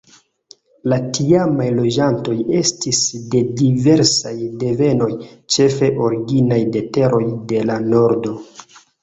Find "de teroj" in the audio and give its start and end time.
6.79-7.23